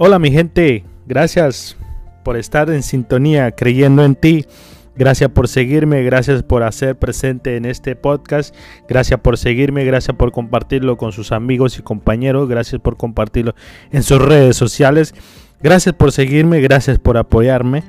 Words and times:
Hola 0.00 0.20
mi 0.20 0.30
gente, 0.30 0.84
gracias 1.08 1.76
por 2.22 2.36
estar 2.36 2.70
en 2.70 2.84
sintonía 2.84 3.50
creyendo 3.50 4.04
en 4.04 4.14
ti. 4.14 4.46
Gracias 4.94 5.28
por 5.30 5.48
seguirme, 5.48 6.04
gracias 6.04 6.44
por 6.44 6.62
hacer 6.62 6.96
presente 6.96 7.56
en 7.56 7.64
este 7.64 7.96
podcast, 7.96 8.54
gracias 8.88 9.18
por 9.18 9.36
seguirme, 9.38 9.84
gracias 9.84 10.16
por 10.16 10.30
compartirlo 10.30 10.96
con 10.96 11.10
sus 11.10 11.32
amigos 11.32 11.80
y 11.80 11.82
compañeros, 11.82 12.48
gracias 12.48 12.80
por 12.80 12.96
compartirlo 12.96 13.56
en 13.90 14.04
sus 14.04 14.22
redes 14.22 14.56
sociales, 14.56 15.16
gracias 15.60 15.96
por 15.96 16.12
seguirme, 16.12 16.60
gracias 16.60 17.00
por 17.00 17.16
apoyarme. 17.16 17.82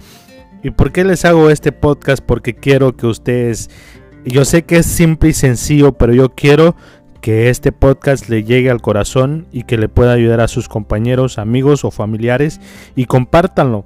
¿Y 0.64 0.72
por 0.72 0.92
qué 0.92 1.04
les 1.04 1.26
hago 1.26 1.52
este 1.52 1.72
podcast? 1.72 2.24
Porque 2.26 2.56
quiero 2.56 2.98
que 2.98 3.06
ustedes, 3.06 3.70
yo 4.26 4.46
sé 4.46 4.64
que 4.64 4.78
es 4.78 4.88
simple 4.88 5.30
y 5.30 5.34
sencillo, 5.34 5.92
pero 5.92 6.16
yo 6.16 6.30
quiero 6.30 6.76
que 7.22 7.50
este 7.50 7.72
podcast 7.72 8.30
le 8.30 8.44
llegue 8.44 8.70
al 8.70 8.82
corazón 8.82 9.48
y 9.52 9.64
que 9.64 9.78
le 9.78 9.90
pueda 9.90 10.14
ayudar 10.14 10.42
a 10.42 10.48
sus 10.48 10.70
compañeros, 10.70 11.38
amigos 11.38 11.84
o 11.86 11.92
familiares 11.92 12.60
y 12.96 13.06
compártanlo. 13.06 13.86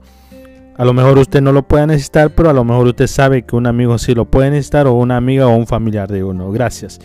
A 0.75 0.85
lo 0.85 0.93
mejor 0.93 1.17
usted 1.19 1.41
no 1.41 1.51
lo 1.51 1.67
puede 1.67 1.85
necesitar, 1.87 2.31
pero 2.31 2.49
a 2.49 2.53
lo 2.53 2.63
mejor 2.63 2.87
usted 2.87 3.07
sabe 3.07 3.43
que 3.43 3.55
un 3.55 3.67
amigo 3.67 3.97
sí 3.97 4.15
lo 4.15 4.25
puede 4.25 4.49
necesitar 4.49 4.87
o 4.87 4.93
una 4.93 5.17
amiga 5.17 5.47
o 5.47 5.55
un 5.55 5.67
familiar 5.67 6.11
de 6.11 6.23
uno. 6.23 6.51
Gracias. 6.51 6.99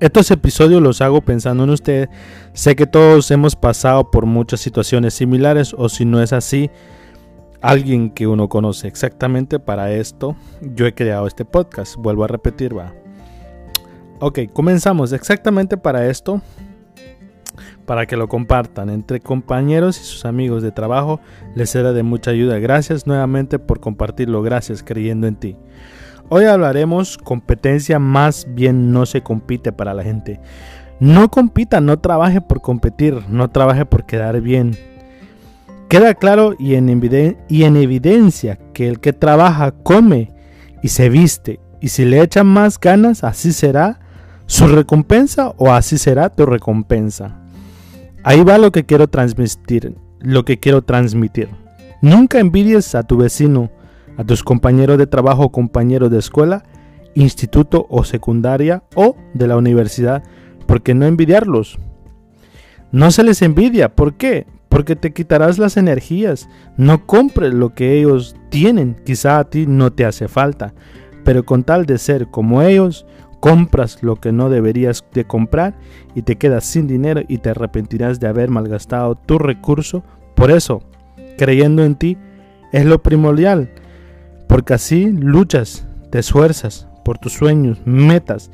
Estos 0.00 0.30
episodios 0.30 0.82
los 0.82 1.00
hago 1.00 1.20
pensando 1.20 1.64
en 1.64 1.70
usted. 1.70 2.08
Sé 2.52 2.76
que 2.76 2.86
todos 2.86 3.30
hemos 3.30 3.56
pasado 3.56 4.10
por 4.10 4.26
muchas 4.26 4.60
situaciones 4.60 5.14
similares 5.14 5.74
o 5.76 5.88
si 5.88 6.04
no 6.04 6.22
es 6.22 6.32
así, 6.32 6.70
alguien 7.60 8.10
que 8.10 8.26
uno 8.26 8.48
conoce. 8.48 8.88
Exactamente 8.88 9.58
para 9.58 9.92
esto 9.92 10.36
yo 10.60 10.86
he 10.86 10.94
creado 10.94 11.26
este 11.26 11.44
podcast. 11.44 11.96
Vuelvo 11.96 12.24
a 12.24 12.28
repetir, 12.28 12.76
va. 12.76 12.92
Ok, 14.18 14.38
comenzamos 14.50 15.12
exactamente 15.12 15.76
para 15.76 16.06
esto, 16.06 16.40
para 17.84 18.06
que 18.06 18.16
lo 18.16 18.28
compartan 18.28 18.88
entre 18.88 19.20
compañeros 19.20 20.00
y 20.00 20.04
sus 20.04 20.24
amigos 20.24 20.62
de 20.62 20.72
trabajo, 20.72 21.20
les 21.54 21.68
será 21.68 21.92
de 21.92 22.02
mucha 22.02 22.30
ayuda. 22.30 22.58
Gracias 22.58 23.06
nuevamente 23.06 23.58
por 23.58 23.78
compartirlo, 23.78 24.40
gracias 24.40 24.82
creyendo 24.82 25.26
en 25.26 25.36
ti. 25.36 25.56
Hoy 26.30 26.46
hablaremos 26.46 27.18
competencia, 27.18 27.98
más 27.98 28.46
bien 28.48 28.90
no 28.90 29.04
se 29.04 29.22
compite 29.22 29.70
para 29.70 29.92
la 29.92 30.02
gente. 30.02 30.40
No 30.98 31.30
compita, 31.30 31.82
no 31.82 31.98
trabaje 31.98 32.40
por 32.40 32.62
competir, 32.62 33.22
no 33.28 33.50
trabaje 33.50 33.84
por 33.84 34.06
quedar 34.06 34.40
bien. 34.40 34.78
Queda 35.90 36.14
claro 36.14 36.54
y 36.58 36.76
en, 36.76 37.36
y 37.48 37.64
en 37.64 37.76
evidencia 37.76 38.58
que 38.72 38.88
el 38.88 38.98
que 38.98 39.12
trabaja 39.12 39.72
come 39.72 40.32
y 40.82 40.88
se 40.88 41.10
viste, 41.10 41.60
y 41.82 41.88
si 41.88 42.06
le 42.06 42.22
echan 42.22 42.46
más 42.46 42.80
ganas, 42.80 43.22
así 43.22 43.52
será 43.52 44.00
su 44.46 44.68
recompensa 44.68 45.52
o 45.56 45.72
así 45.72 45.98
será 45.98 46.30
tu 46.30 46.46
recompensa. 46.46 47.36
Ahí 48.22 48.42
va 48.42 48.58
lo 48.58 48.72
que 48.72 48.84
quiero 48.84 49.08
transmitir, 49.08 49.96
lo 50.20 50.44
que 50.44 50.58
quiero 50.58 50.82
transmitir. 50.82 51.48
Nunca 52.00 52.38
envidies 52.38 52.94
a 52.94 53.02
tu 53.02 53.16
vecino, 53.16 53.70
a 54.16 54.24
tus 54.24 54.42
compañeros 54.42 54.98
de 54.98 55.06
trabajo 55.06 55.44
o 55.44 55.52
compañeros 55.52 56.10
de 56.10 56.18
escuela, 56.18 56.64
instituto 57.14 57.86
o 57.88 58.04
secundaria 58.04 58.82
o 58.94 59.16
de 59.34 59.46
la 59.46 59.56
universidad, 59.56 60.22
porque 60.66 60.94
no 60.94 61.06
envidiarlos. 61.06 61.78
No 62.92 63.10
se 63.10 63.24
les 63.24 63.42
envidia, 63.42 63.94
¿por 63.94 64.14
qué? 64.14 64.46
Porque 64.68 64.96
te 64.96 65.12
quitarás 65.12 65.58
las 65.58 65.76
energías. 65.76 66.48
No 66.76 67.06
compres 67.06 67.54
lo 67.54 67.74
que 67.74 67.98
ellos 67.98 68.36
tienen, 68.50 68.96
quizá 69.04 69.38
a 69.38 69.44
ti 69.44 69.66
no 69.66 69.92
te 69.92 70.04
hace 70.04 70.28
falta, 70.28 70.74
pero 71.24 71.44
con 71.44 71.64
tal 71.64 71.86
de 71.86 71.98
ser 71.98 72.28
como 72.30 72.62
ellos, 72.62 73.06
compras 73.46 74.02
lo 74.02 74.16
que 74.16 74.32
no 74.32 74.50
deberías 74.50 75.04
de 75.14 75.24
comprar 75.24 75.74
y 76.16 76.22
te 76.22 76.34
quedas 76.34 76.64
sin 76.64 76.88
dinero 76.88 77.22
y 77.28 77.38
te 77.38 77.50
arrepentirás 77.50 78.18
de 78.18 78.26
haber 78.26 78.50
malgastado 78.50 79.14
tu 79.14 79.38
recurso. 79.38 80.02
Por 80.34 80.50
eso, 80.50 80.82
creyendo 81.38 81.84
en 81.84 81.94
ti 81.94 82.18
es 82.72 82.84
lo 82.84 83.04
primordial, 83.04 83.70
porque 84.48 84.74
así 84.74 85.12
luchas, 85.12 85.86
te 86.10 86.18
esfuerzas 86.18 86.88
por 87.04 87.18
tus 87.18 87.34
sueños, 87.34 87.80
metas 87.84 88.50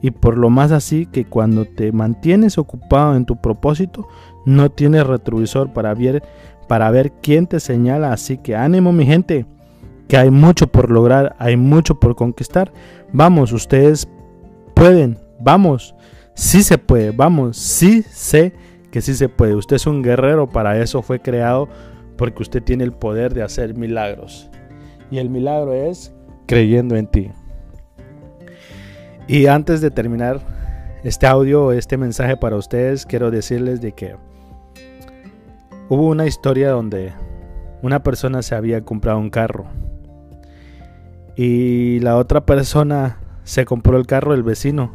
y 0.00 0.12
por 0.12 0.38
lo 0.38 0.48
más 0.48 0.70
así 0.70 1.06
que 1.06 1.24
cuando 1.24 1.64
te 1.64 1.90
mantienes 1.90 2.56
ocupado 2.56 3.16
en 3.16 3.26
tu 3.26 3.40
propósito, 3.40 4.06
no 4.44 4.70
tienes 4.70 5.04
retrovisor 5.08 5.72
para 5.72 5.92
ver 5.92 6.22
para 6.68 6.88
ver 6.92 7.10
quién 7.20 7.48
te 7.48 7.58
señala, 7.58 8.12
así 8.12 8.38
que 8.38 8.54
ánimo 8.54 8.92
mi 8.92 9.06
gente, 9.06 9.44
que 10.06 10.16
hay 10.16 10.30
mucho 10.30 10.68
por 10.68 10.88
lograr, 10.88 11.34
hay 11.40 11.56
mucho 11.56 11.98
por 11.98 12.14
conquistar. 12.14 12.72
Vamos, 13.12 13.52
ustedes 13.52 14.08
pueden, 14.76 15.16
vamos, 15.40 15.94
sí 16.34 16.62
se 16.62 16.76
puede, 16.76 17.10
vamos, 17.10 17.56
sí 17.56 18.02
sé 18.02 18.52
que 18.92 19.00
sí 19.00 19.14
se 19.14 19.30
puede. 19.30 19.54
Usted 19.54 19.76
es 19.76 19.86
un 19.86 20.02
guerrero, 20.02 20.50
para 20.50 20.78
eso 20.78 21.00
fue 21.00 21.18
creado, 21.18 21.66
porque 22.18 22.42
usted 22.42 22.62
tiene 22.62 22.84
el 22.84 22.92
poder 22.92 23.32
de 23.32 23.42
hacer 23.42 23.74
milagros. 23.74 24.50
Y 25.10 25.16
el 25.16 25.30
milagro 25.30 25.72
es 25.72 26.12
creyendo 26.46 26.94
en 26.94 27.06
ti. 27.06 27.30
Y 29.26 29.46
antes 29.46 29.80
de 29.80 29.90
terminar 29.90 30.40
este 31.04 31.26
audio, 31.26 31.72
este 31.72 31.96
mensaje 31.96 32.36
para 32.36 32.56
ustedes, 32.56 33.06
quiero 33.06 33.30
decirles 33.30 33.80
de 33.80 33.92
que 33.92 34.16
hubo 35.88 36.06
una 36.06 36.26
historia 36.26 36.70
donde 36.70 37.14
una 37.80 38.02
persona 38.02 38.42
se 38.42 38.54
había 38.54 38.82
comprado 38.82 39.18
un 39.18 39.30
carro 39.30 39.64
y 41.34 41.98
la 42.00 42.16
otra 42.16 42.44
persona 42.44 43.20
se 43.46 43.64
compró 43.64 43.96
el 43.96 44.06
carro 44.06 44.32
del 44.32 44.42
vecino 44.42 44.90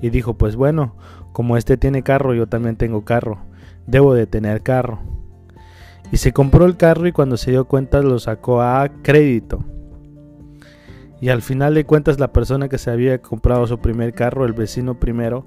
y 0.00 0.10
dijo, 0.10 0.34
pues 0.34 0.54
bueno, 0.54 0.94
como 1.32 1.56
este 1.56 1.76
tiene 1.76 2.02
carro, 2.02 2.34
yo 2.34 2.46
también 2.46 2.76
tengo 2.76 3.04
carro, 3.04 3.38
debo 3.86 4.14
de 4.14 4.26
tener 4.26 4.62
carro. 4.62 5.00
Y 6.12 6.18
se 6.18 6.32
compró 6.32 6.66
el 6.66 6.76
carro 6.76 7.08
y 7.08 7.12
cuando 7.12 7.36
se 7.36 7.50
dio 7.50 7.64
cuenta 7.66 8.00
lo 8.00 8.18
sacó 8.20 8.62
a 8.62 8.88
crédito. 9.02 9.64
Y 11.20 11.30
al 11.30 11.42
final 11.42 11.74
de 11.74 11.84
cuentas 11.84 12.20
la 12.20 12.32
persona 12.32 12.68
que 12.68 12.78
se 12.78 12.92
había 12.92 13.20
comprado 13.20 13.66
su 13.66 13.78
primer 13.78 14.14
carro, 14.14 14.44
el 14.44 14.52
vecino 14.52 15.00
primero, 15.00 15.44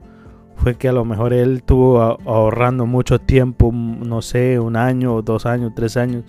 fue 0.58 0.76
que 0.76 0.90
a 0.90 0.94
lo 0.94 1.06
mejor 1.06 1.32
él 1.32 1.64
tuvo 1.64 2.02
ahorrando 2.02 2.86
mucho 2.86 3.20
tiempo, 3.20 3.72
no 3.72 4.22
sé, 4.22 4.60
un 4.60 4.76
año, 4.76 5.22
dos 5.22 5.46
años, 5.46 5.72
tres 5.74 5.96
años, 5.96 6.26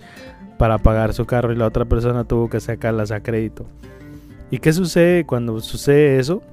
para 0.57 0.77
pagar 0.77 1.13
su 1.13 1.25
carro 1.25 1.51
y 1.51 1.57
la 1.57 1.67
otra 1.67 1.83
persona 1.83 2.23
tuvo 2.23 2.49
que 2.49 2.61
sacarlas 2.61 3.11
a 3.11 3.21
crédito. 3.21 3.65
¿Y 4.51 4.59
qué 4.59 4.73
sucede 4.73 5.25
cuando 5.25 5.59
sucede 5.61 6.19
eso? 6.19 6.43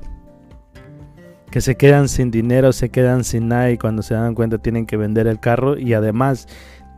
Que 1.50 1.60
se 1.60 1.76
quedan 1.76 2.08
sin 2.08 2.30
dinero, 2.30 2.72
se 2.72 2.90
quedan 2.90 3.24
sin 3.24 3.48
nada 3.48 3.70
y 3.72 3.78
cuando 3.78 4.02
se 4.02 4.14
dan 4.14 4.34
cuenta 4.34 4.58
tienen 4.58 4.86
que 4.86 4.96
vender 4.96 5.26
el 5.26 5.40
carro 5.40 5.76
y 5.76 5.94
además 5.94 6.46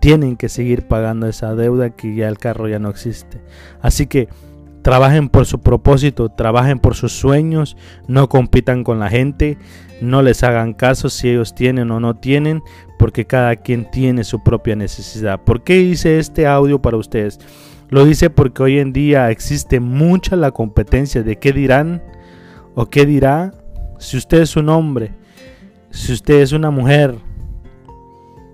tienen 0.01 0.37
que 0.37 0.49
seguir 0.49 0.87
pagando 0.87 1.27
esa 1.27 1.55
deuda 1.55 1.91
que 1.91 2.15
ya 2.15 2.29
el 2.29 2.39
carro 2.39 2.69
ya 2.69 2.79
no 2.79 2.91
existe. 2.91 3.41
Así 3.81 4.07
que 4.07 4.29
trabajen 4.83 5.29
por 5.31 5.47
su 5.47 5.61
propósito, 5.61 6.29
trabajen 6.29 6.79
por 6.79 6.95
sus 6.95 7.13
sueños, 7.13 7.77
no 8.07 8.29
compitan 8.29 8.85
con 8.85 8.99
la 8.99 9.09
gente, 9.09 9.57
no 10.01 10.23
les 10.23 10.43
hagan 10.43 10.75
caso 10.75 11.09
si 11.09 11.29
ellos 11.29 11.55
tienen 11.55 11.91
o 11.91 12.01
no 12.01 12.15
tienen, 12.15 12.63
porque 12.99 13.27
cada 13.27 13.57
quien 13.57 13.91
tiene 13.91 14.25
su 14.25 14.43
propia 14.43 14.77
necesidad. 14.77 15.41
¿Por 15.41 15.63
qué 15.63 15.81
hice 15.81 16.19
este 16.19 16.47
audio 16.47 16.81
para 16.81 16.97
ustedes? 16.97 17.39
Lo 17.91 18.05
dice 18.05 18.31
porque 18.31 18.63
hoy 18.63 18.79
en 18.79 18.93
día 18.93 19.31
existe 19.31 19.81
mucha 19.81 20.37
la 20.37 20.53
competencia 20.53 21.25
de 21.25 21.37
qué 21.37 21.53
dirán 21.53 22.03
o 22.77 22.87
qué 22.87 23.05
dirá 23.05 23.53
si 23.99 24.17
usted 24.17 24.43
es 24.43 24.57
un 24.57 24.69
hombre, 24.69 25.13
si 25.91 26.13
usted 26.13 26.41
es 26.41 26.53
una 26.53 26.71
mujer. 26.71 27.17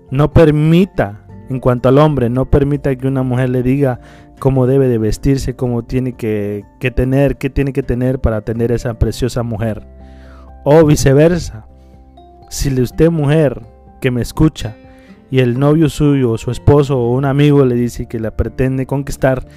No 0.09 0.33
permita, 0.33 1.27
en 1.49 1.59
cuanto 1.59 1.89
al 1.89 1.99
hombre, 1.99 2.29
no 2.29 2.49
permita 2.49 2.95
que 2.95 3.07
una 3.07 3.21
mujer 3.21 3.49
le 3.49 3.61
diga 3.61 3.99
cómo 4.39 4.65
debe 4.65 4.87
de 4.87 4.97
vestirse, 4.97 5.55
cómo 5.55 5.83
tiene 5.83 6.13
que, 6.13 6.65
que 6.79 6.89
tener, 6.89 7.37
qué 7.37 7.49
tiene 7.49 7.73
que 7.73 7.83
tener 7.83 8.19
para 8.19 8.41
tener 8.41 8.71
esa 8.71 8.97
preciosa 8.97 9.43
mujer. 9.43 9.85
O 10.63 10.83
viceversa. 10.85 11.67
Si 12.49 12.73
usted 12.81 13.11
mujer 13.11 13.61
que 14.01 14.09
me 14.09 14.21
escucha, 14.21 14.75
y 15.29 15.39
el 15.39 15.59
novio 15.59 15.89
suyo 15.89 16.31
o 16.31 16.37
su 16.37 16.51
esposo 16.51 16.97
o 16.99 17.11
un 17.11 17.25
amigo 17.25 17.65
le 17.65 17.75
dice 17.75 18.07
que 18.07 18.19
la 18.19 18.35
pretende 18.35 18.85
conquistar, 18.85 19.47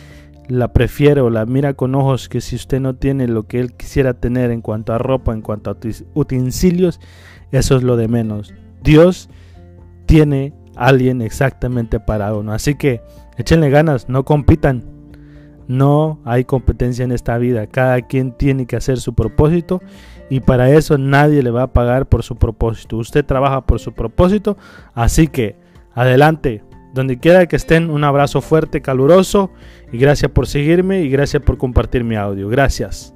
la 0.49 0.73
prefiere 0.73 1.21
o 1.21 1.31
la 1.31 1.47
mira 1.47 1.75
con 1.75 1.95
ojos 1.95 2.29
que 2.29 2.41
si 2.41 2.57
usted 2.57 2.81
no 2.81 2.97
tiene 2.97 3.29
lo 3.29 3.47
que 3.47 3.61
él 3.61 3.73
quisiera 3.75 4.15
tener 4.15 4.51
en 4.51 4.63
cuanto 4.63 4.93
a 4.93 4.99
ropa, 4.99 5.33
en 5.33 5.43
cuanto 5.43 5.71
a 5.71 5.77
utensilios, 6.15 7.01
eso 7.53 7.77
es 7.77 7.83
lo 7.83 7.97
de 7.97 8.09
menos. 8.09 8.53
Dios 8.83 9.29
tiene 10.07 10.53
a 10.77 10.87
alguien 10.87 11.23
exactamente 11.23 12.01
para 12.01 12.35
uno. 12.35 12.53
Así 12.53 12.75
que 12.75 13.01
échenle 13.37 13.71
ganas, 13.71 14.09
no 14.09 14.25
compitan. 14.25 14.85
No 15.69 16.19
hay 16.25 16.45
competencia 16.45 17.05
en 17.05 17.13
esta 17.13 17.39
vida. 17.39 17.69
Cada 17.69 18.03
quien 18.03 18.33
tiene 18.33 18.67
que 18.67 18.75
hacer 18.75 18.99
su 18.99 19.15
propósito 19.15 19.81
y 20.29 20.41
para 20.41 20.71
eso 20.71 20.99
nadie 20.99 21.45
le 21.45 21.53
va 21.53 21.63
a 21.63 21.73
pagar 21.73 22.07
por 22.07 22.25
su 22.25 22.35
propósito. 22.35 22.97
Usted 22.97 23.25
trabaja 23.25 23.61
por 23.67 23.79
su 23.79 23.93
propósito, 23.93 24.57
así 24.95 25.29
que 25.29 25.60
adelante. 25.95 26.63
Donde 26.93 27.19
quiera 27.19 27.47
que 27.47 27.57
estén, 27.57 27.89
un 27.89 28.03
abrazo 28.03 28.41
fuerte, 28.41 28.83
caluroso 28.83 29.51
y 29.93 29.99
gracias 29.99 30.33
por 30.33 30.47
seguirme 30.49 31.03
y 31.03 31.09
gracias 31.09 31.43
por 31.43 31.57
compartir 31.57 32.03
mi 32.03 32.17
audio. 32.17 32.49
Gracias. 32.49 33.15